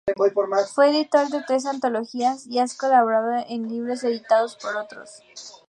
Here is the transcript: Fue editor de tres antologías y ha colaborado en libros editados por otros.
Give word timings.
Fue 0.73 0.89
editor 0.89 1.29
de 1.29 1.43
tres 1.47 1.67
antologías 1.67 2.47
y 2.47 2.57
ha 2.57 2.65
colaborado 2.79 3.45
en 3.47 3.67
libros 3.69 4.03
editados 4.03 4.55
por 4.55 4.75
otros. 4.75 5.21